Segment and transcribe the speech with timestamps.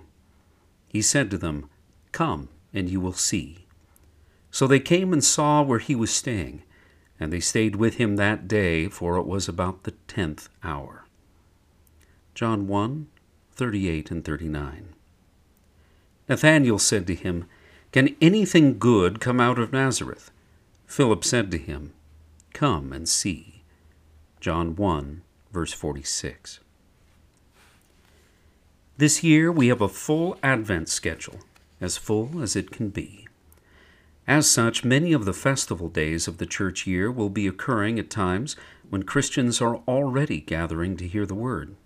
[0.88, 1.68] He said to them,
[2.12, 3.66] Come, and you will see.
[4.50, 6.62] So they came and saw where he was staying,
[7.20, 11.04] and they stayed with him that day, for it was about the tenth hour.
[12.34, 13.08] John 1
[13.52, 14.94] 38 and 39.
[16.28, 17.46] Nathanael said to him,
[17.90, 20.30] Can anything good come out of Nazareth?
[20.86, 21.94] Philip said to him,
[22.52, 23.62] Come and see.
[24.40, 26.60] John 1 verse 46.
[28.98, 31.40] This year we have a full Advent schedule,
[31.82, 33.28] as full as it can be.
[34.26, 38.08] As such, many of the festival days of the church year will be occurring at
[38.08, 38.56] times
[38.88, 41.76] when Christians are already gathering to hear the Word.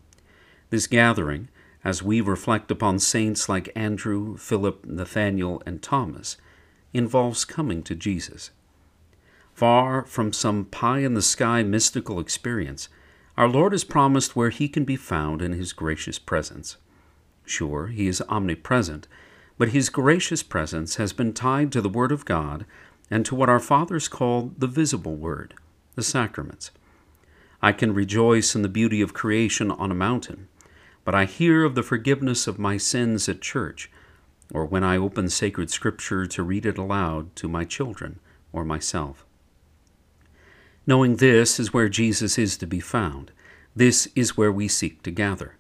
[0.71, 1.49] This gathering,
[1.83, 6.37] as we reflect upon saints like Andrew, Philip, Nathanael, and Thomas,
[6.93, 8.53] involves coming to Jesus.
[9.53, 12.89] Far from some pie in the sky mystical experience,
[13.37, 16.77] our Lord is promised where he can be found in his gracious presence.
[17.45, 19.09] Sure, he is omnipresent,
[19.59, 22.65] but his gracious presence has been tied to the Word of God
[23.11, 25.55] and to what our fathers called the visible Word,
[25.95, 26.71] the sacraments.
[27.61, 30.49] I can rejoice in the beauty of creation on a mountain,
[31.05, 33.91] but I hear of the forgiveness of my sins at church,
[34.53, 38.19] or when I open sacred scripture to read it aloud to my children
[38.53, 39.27] or myself.
[40.87, 43.31] Knowing this is where Jesus is to be found,
[43.77, 45.57] this is where we seek to gather.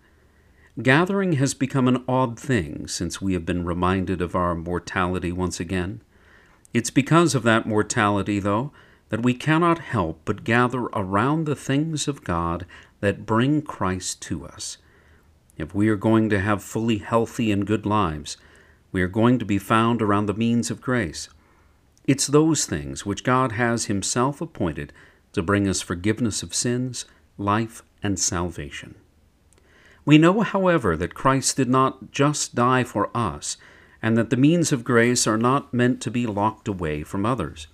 [0.80, 5.58] Gathering has become an odd thing since we have been reminded of our mortality once
[5.58, 6.00] again.
[6.72, 8.72] It's because of that mortality, though,
[9.08, 12.66] that we cannot help but gather around the things of God
[13.00, 14.78] that bring Christ to us.
[15.58, 18.36] If we are going to have fully healthy and good lives,
[18.92, 21.28] we are going to be found around the means of grace.
[22.06, 24.92] It's those things which God has Himself appointed
[25.32, 28.94] to bring us forgiveness of sins, life, and salvation.
[30.10, 33.56] We know, however, that Christ did not just die for us,
[34.02, 37.68] and that the means of grace are not meant to be locked away from others.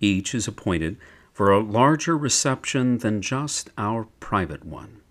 [0.00, 0.96] Each is appointed
[1.34, 5.02] for a larger reception than just our private one.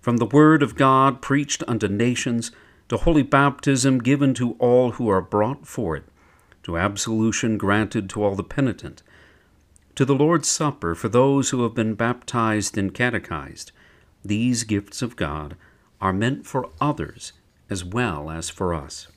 [0.00, 2.52] From the Word of God preached unto nations,
[2.88, 6.04] to holy baptism given to all who are brought for it,
[6.62, 9.02] to absolution granted to all the penitent,
[9.96, 13.72] to the Lord's Supper for those who have been baptized and catechized,
[14.24, 15.56] these gifts of God
[16.00, 17.32] are meant for others
[17.70, 19.08] as well as for us.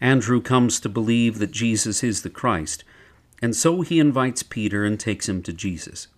[0.00, 2.84] Andrew comes to believe that Jesus is the Christ,
[3.42, 6.08] and so he invites Peter and takes him to Jesus.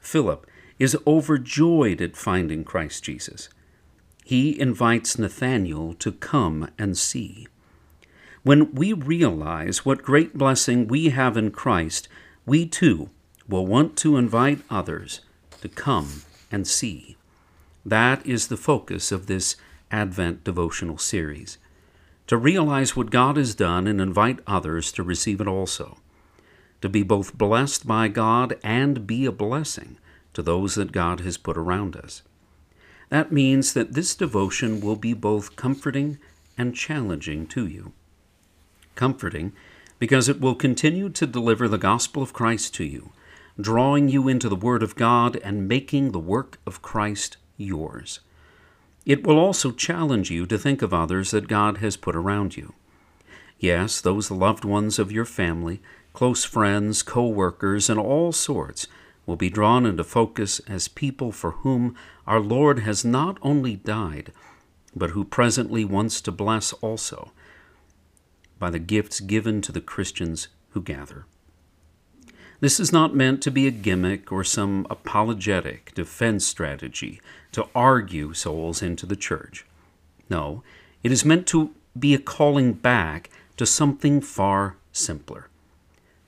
[0.00, 0.46] Philip
[0.78, 3.48] is overjoyed at finding Christ Jesus.
[4.24, 7.46] He invites Nathanael to come and see.
[8.42, 12.08] When we realize what great blessing we have in Christ,
[12.44, 13.10] we too
[13.48, 15.20] will want to invite others
[15.60, 17.15] to come and see.
[17.86, 19.54] That is the focus of this
[19.92, 21.56] Advent devotional series
[22.26, 25.98] to realize what God has done and invite others to receive it also,
[26.80, 29.98] to be both blessed by God and be a blessing
[30.34, 32.22] to those that God has put around us.
[33.08, 36.18] That means that this devotion will be both comforting
[36.58, 37.92] and challenging to you.
[38.96, 39.52] Comforting
[40.00, 43.12] because it will continue to deliver the gospel of Christ to you,
[43.60, 48.20] drawing you into the Word of God and making the work of Christ yours.
[49.04, 52.74] It will also challenge you to think of others that God has put around you.
[53.58, 55.80] Yes, those loved ones of your family,
[56.12, 58.86] close friends, co workers, and all sorts
[59.24, 61.96] will be drawn into focus as people for whom
[62.26, 64.32] our Lord has not only died,
[64.94, 67.32] but who presently wants to bless also
[68.58, 71.26] by the gifts given to the Christians who gather.
[72.60, 77.20] This is not meant to be a gimmick or some apologetic defense strategy
[77.52, 79.66] to argue souls into the church.
[80.30, 80.62] No,
[81.02, 85.48] it is meant to be a calling back to something far simpler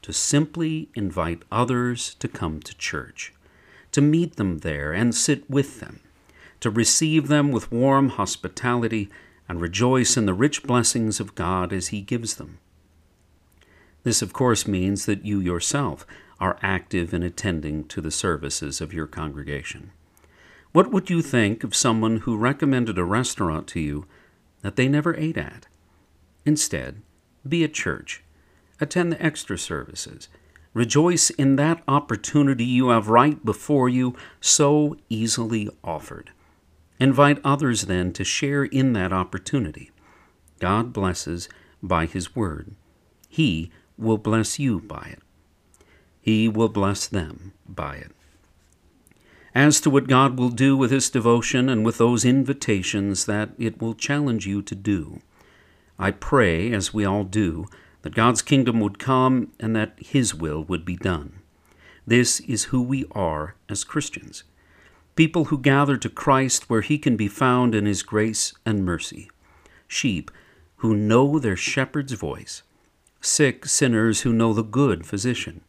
[0.09, 3.35] to simply invite others to come to church,
[3.93, 6.01] to meet them there and sit with them,
[6.61, 9.11] to receive them with warm hospitality
[9.51, 12.57] and rejoice in the rich blessings of God as He gives them.
[14.03, 16.07] This, of course, means that you yourself
[16.41, 19.91] are active in attending to the services of your congregation.
[20.73, 24.07] What would you think of someone who recommended a restaurant to you
[24.63, 25.67] that they never ate at?
[26.45, 27.03] Instead,
[27.47, 28.23] be at church,
[28.81, 30.29] attend the extra services,
[30.75, 36.31] rejoice in that opportunity you have right before you, so easily offered.
[37.01, 39.91] Invite others then to share in that opportunity.
[40.61, 41.49] God blesses
[41.83, 42.75] by His Word.
[43.29, 45.23] He will bless you by it.
[46.21, 48.13] He will bless them by it.
[49.55, 53.81] As to what God will do with this devotion and with those invitations that it
[53.81, 55.21] will challenge you to do,
[55.99, 57.67] I pray, as we all do,
[58.03, 61.41] that God's kingdom would come and that His will would be done.
[62.07, 64.45] This is who we are as Christians
[65.19, 69.29] people who gather to Christ where He can be found in His grace and mercy,
[69.89, 70.31] sheep
[70.77, 72.63] who know their shepherd's voice,
[73.21, 75.63] sick sinners who know the good physician,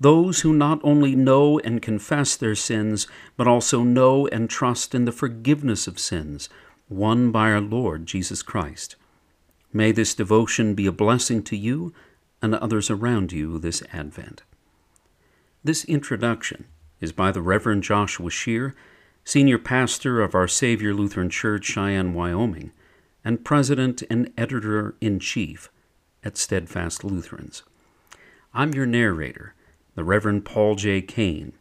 [0.00, 5.04] those who not only know and confess their sins, but also know and trust in
[5.04, 6.48] the forgiveness of sins
[6.88, 8.96] won by our Lord Jesus Christ.
[9.72, 11.92] May this devotion be a blessing to you
[12.40, 14.42] and others around you this Advent.
[15.64, 16.66] This introduction
[17.00, 18.74] is by the Reverend Joshua Scheer,
[19.24, 22.72] Senior Pastor of Our Savior Lutheran Church, Cheyenne, Wyoming,
[23.24, 25.68] and President and Editor in Chief
[26.28, 27.62] at Steadfast Lutherans.
[28.52, 29.54] I'm your narrator,
[29.94, 31.00] the Reverend Paul J.
[31.00, 31.54] Cain,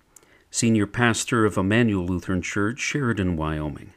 [0.51, 3.93] Senior Pastor of Immanuel Lutheran Church, Sheridan, Wyoming.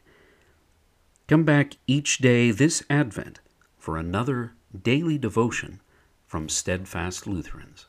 [1.27, 3.41] Come back each day this Advent
[3.77, 5.81] for another daily devotion
[6.25, 7.87] from Steadfast Lutherans.